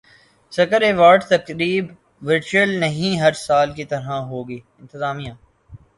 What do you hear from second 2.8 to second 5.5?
نہیں ہر سال کی طرح ہوگی انتظامیہ